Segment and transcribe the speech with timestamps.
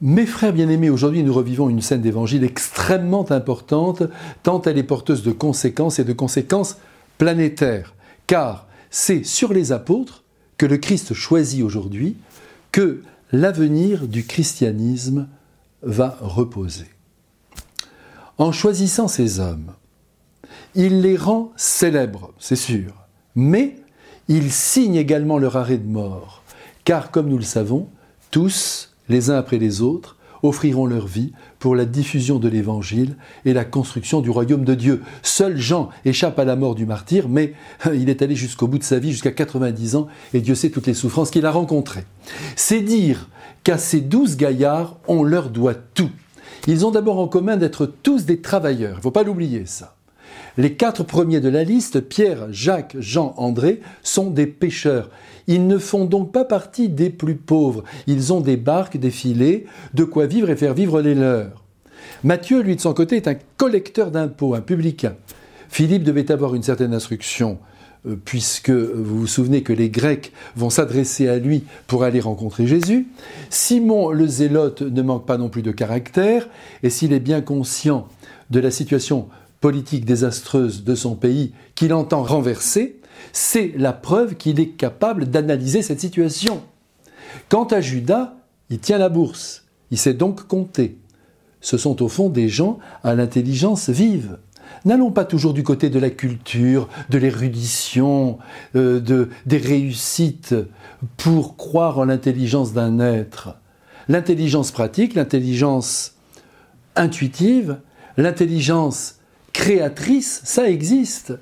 [0.00, 4.04] Mes frères bien-aimés, aujourd'hui nous revivons une scène d'évangile extrêmement importante,
[4.44, 6.76] tant elle est porteuse de conséquences et de conséquences
[7.18, 7.94] planétaires.
[8.28, 10.22] Car c'est sur les apôtres
[10.56, 12.16] que le Christ choisit aujourd'hui
[12.70, 15.26] que l'avenir du christianisme
[15.82, 16.86] va reposer.
[18.38, 19.72] En choisissant ces hommes,
[20.76, 22.94] il les rend célèbres, c'est sûr,
[23.34, 23.76] mais
[24.28, 26.44] il signe également leur arrêt de mort,
[26.84, 27.88] car comme nous le savons,
[28.30, 33.52] tous les uns après les autres, offriront leur vie pour la diffusion de l'Évangile et
[33.52, 35.02] la construction du royaume de Dieu.
[35.22, 37.54] Seul Jean échappe à la mort du martyr, mais
[37.92, 40.86] il est allé jusqu'au bout de sa vie, jusqu'à 90 ans, et Dieu sait toutes
[40.86, 42.04] les souffrances qu'il a rencontrées.
[42.56, 43.28] C'est dire
[43.64, 46.10] qu'à ces douze gaillards, on leur doit tout.
[46.66, 49.97] Ils ont d'abord en commun d'être tous des travailleurs, il ne faut pas l'oublier ça.
[50.58, 55.08] Les quatre premiers de la liste, Pierre, Jacques, Jean, André, sont des pêcheurs.
[55.46, 57.84] Ils ne font donc pas partie des plus pauvres.
[58.08, 61.62] Ils ont des barques, des filets, de quoi vivre et faire vivre les leurs.
[62.24, 65.14] Matthieu, lui, de son côté, est un collecteur d'impôts, un publicain.
[65.68, 67.58] Philippe devait avoir une certaine instruction,
[68.08, 72.66] euh, puisque vous vous souvenez que les Grecs vont s'adresser à lui pour aller rencontrer
[72.66, 73.06] Jésus.
[73.48, 76.48] Simon le Zélote ne manque pas non plus de caractère,
[76.82, 78.08] et s'il est bien conscient
[78.50, 79.28] de la situation
[79.60, 83.00] politique désastreuse de son pays qu'il entend renverser,
[83.32, 86.62] c'est la preuve qu'il est capable d'analyser cette situation.
[87.48, 88.36] Quant à Judas,
[88.70, 90.98] il tient la bourse, il sait donc compter.
[91.60, 94.38] Ce sont au fond des gens à l'intelligence vive.
[94.84, 98.38] N'allons pas toujours du côté de la culture, de l'érudition,
[98.76, 100.54] euh, de, des réussites
[101.16, 103.56] pour croire en l'intelligence d'un être.
[104.08, 106.14] L'intelligence pratique, l'intelligence
[106.96, 107.78] intuitive,
[108.16, 109.17] l'intelligence
[109.58, 111.32] créatrice, ça existe.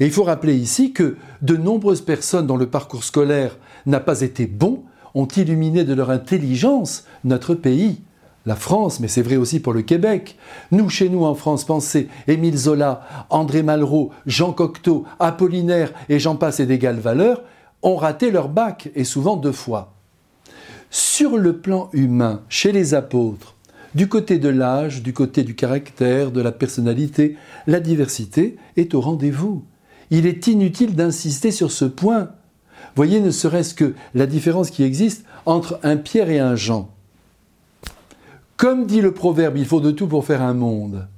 [0.00, 4.22] Et il faut rappeler ici que de nombreuses personnes dont le parcours scolaire n'a pas
[4.22, 4.82] été bon
[5.14, 8.00] ont illuminé de leur intelligence notre pays,
[8.46, 10.38] la France, mais c'est vrai aussi pour le Québec.
[10.70, 16.36] Nous, chez nous en France, pensez Émile Zola, André Malraux, Jean Cocteau, Apollinaire et j'en
[16.36, 17.42] passe et d'égale valeur,
[17.82, 19.92] ont raté leur bac, et souvent deux fois.
[20.90, 23.55] Sur le plan humain, chez les apôtres,
[23.96, 29.00] du côté de l'âge, du côté du caractère, de la personnalité, la diversité est au
[29.00, 29.64] rendez-vous.
[30.10, 32.28] Il est inutile d'insister sur ce point.
[32.94, 36.90] Voyez ne serait-ce que la différence qui existe entre un Pierre et un Jean.
[38.58, 41.08] Comme dit le proverbe, il faut de tout pour faire un monde.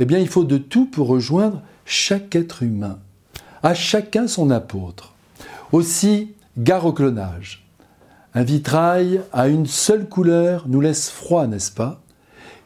[0.00, 2.98] Eh bien, il faut de tout pour rejoindre chaque être humain.
[3.62, 5.14] À chacun son apôtre.
[5.70, 7.68] Aussi, gare au clonage.
[8.34, 12.02] Un vitrail à une seule couleur nous laisse froid, n'est-ce pas?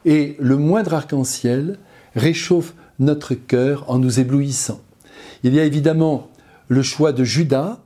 [0.04, 1.78] Et le moindre arc-en-ciel
[2.14, 4.80] réchauffe notre cœur en nous éblouissant.
[5.42, 6.28] Il y a évidemment
[6.68, 7.80] le choix de Judas,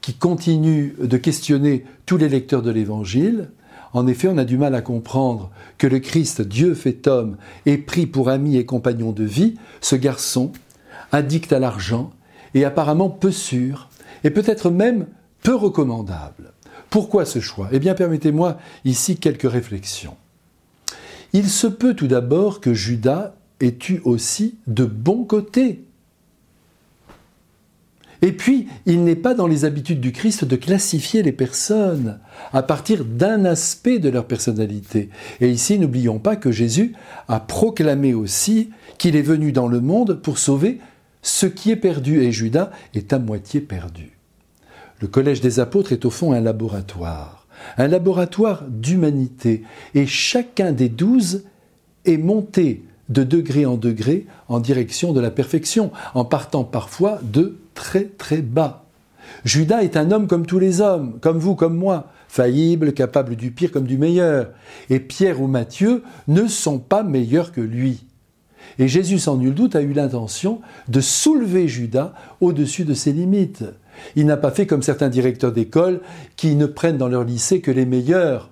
[0.00, 3.50] qui continue de questionner tous les lecteurs de l'Évangile.
[3.92, 7.36] En effet, on a du mal à comprendre que le Christ, Dieu fait homme,
[7.66, 10.52] ait pris pour ami et compagnon de vie ce garçon,
[11.12, 12.12] addict à l'argent
[12.54, 13.88] et apparemment peu sûr,
[14.24, 15.06] et peut-être même
[15.42, 16.52] peu recommandable.
[16.90, 17.68] Pourquoi ce choix?
[17.72, 20.16] Eh bien, permettez-moi ici quelques réflexions.
[21.32, 25.84] Il se peut tout d'abord que Judas ait eu aussi de bons côtés.
[28.20, 32.18] Et puis, il n'est pas dans les habitudes du Christ de classifier les personnes
[32.52, 35.10] à partir d'un aspect de leur personnalité.
[35.40, 36.94] Et ici, n'oublions pas que Jésus
[37.28, 40.80] a proclamé aussi qu'il est venu dans le monde pour sauver
[41.22, 44.18] ce qui est perdu, et Judas est à moitié perdu.
[45.00, 47.37] Le collège des apôtres est au fond un laboratoire
[47.76, 49.62] un laboratoire d'humanité,
[49.94, 51.44] et chacun des douze
[52.04, 57.56] est monté de degré en degré en direction de la perfection, en partant parfois de
[57.74, 58.84] très très bas.
[59.44, 63.50] Judas est un homme comme tous les hommes, comme vous, comme moi, faillible, capable du
[63.50, 64.50] pire comme du meilleur.
[64.90, 68.04] Et Pierre ou Matthieu ne sont pas meilleurs que lui.
[68.78, 73.64] Et Jésus, sans nul doute, a eu l'intention de soulever Judas au-dessus de ses limites.
[74.16, 76.00] Il n'a pas fait comme certains directeurs d'école
[76.36, 78.50] qui ne prennent dans leur lycée que les meilleurs,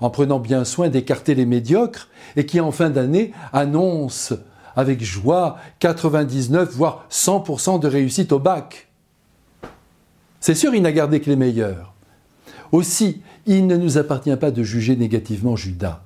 [0.00, 4.36] en prenant bien soin d'écarter les médiocres, et qui en fin d'année annoncent
[4.76, 8.88] avec joie 99 voire 100% de réussite au bac.
[10.40, 11.94] C'est sûr, il n'a gardé que les meilleurs.
[12.72, 16.02] Aussi, il ne nous appartient pas de juger négativement Judas.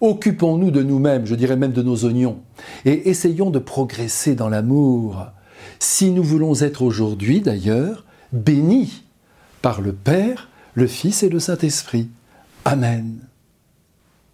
[0.00, 2.38] Occupons-nous de nous-mêmes, je dirais même de nos oignons,
[2.84, 5.26] et essayons de progresser dans l'amour.
[5.78, 9.02] Si nous voulons être aujourd'hui, d'ailleurs, béni
[9.60, 12.08] par le Père, le Fils et le Saint-Esprit.
[12.64, 13.18] Amen.